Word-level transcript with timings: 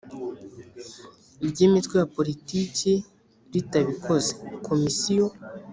Ry 1.47 1.57
imitwe 1.67 1.95
ya 2.01 2.07
politiki 2.15 2.91
ritabikoze 3.53 4.33
komisiyo 4.67 5.25